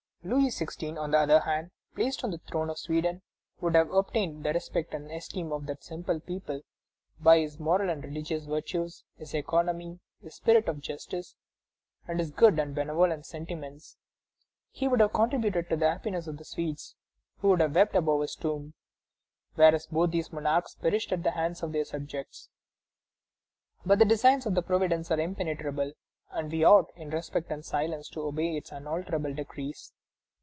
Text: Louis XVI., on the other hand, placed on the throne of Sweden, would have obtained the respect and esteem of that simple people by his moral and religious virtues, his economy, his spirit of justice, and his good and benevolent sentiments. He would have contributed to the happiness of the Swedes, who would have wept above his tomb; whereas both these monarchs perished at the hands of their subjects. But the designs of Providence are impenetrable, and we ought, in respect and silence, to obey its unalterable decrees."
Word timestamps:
Louis 0.23 0.49
XVI., 0.49 0.99
on 1.01 1.09
the 1.09 1.17
other 1.17 1.39
hand, 1.39 1.71
placed 1.95 2.23
on 2.23 2.29
the 2.29 2.37
throne 2.37 2.69
of 2.69 2.77
Sweden, 2.77 3.23
would 3.59 3.73
have 3.73 3.91
obtained 3.91 4.43
the 4.45 4.53
respect 4.53 4.93
and 4.93 5.09
esteem 5.09 5.51
of 5.51 5.65
that 5.65 5.83
simple 5.83 6.19
people 6.19 6.61
by 7.19 7.39
his 7.39 7.57
moral 7.59 7.89
and 7.89 8.03
religious 8.03 8.45
virtues, 8.45 9.03
his 9.17 9.33
economy, 9.33 9.99
his 10.21 10.35
spirit 10.35 10.67
of 10.67 10.79
justice, 10.79 11.35
and 12.07 12.19
his 12.19 12.29
good 12.29 12.59
and 12.59 12.75
benevolent 12.75 13.25
sentiments. 13.25 13.97
He 14.69 14.87
would 14.87 14.99
have 14.99 15.11
contributed 15.11 15.69
to 15.69 15.75
the 15.75 15.89
happiness 15.89 16.27
of 16.27 16.37
the 16.37 16.45
Swedes, 16.45 16.95
who 17.39 17.47
would 17.49 17.59
have 17.59 17.73
wept 17.73 17.95
above 17.95 18.21
his 18.21 18.35
tomb; 18.35 18.75
whereas 19.55 19.87
both 19.87 20.11
these 20.11 20.31
monarchs 20.31 20.75
perished 20.75 21.11
at 21.11 21.23
the 21.23 21.31
hands 21.31 21.63
of 21.63 21.71
their 21.71 21.83
subjects. 21.85 22.47
But 23.83 23.97
the 23.97 24.05
designs 24.05 24.45
of 24.45 24.53
Providence 24.67 25.09
are 25.09 25.19
impenetrable, 25.19 25.93
and 26.29 26.51
we 26.51 26.63
ought, 26.63 26.91
in 26.95 27.09
respect 27.09 27.49
and 27.49 27.65
silence, 27.65 28.07
to 28.09 28.21
obey 28.21 28.55
its 28.55 28.71
unalterable 28.71 29.33
decrees." 29.33 29.93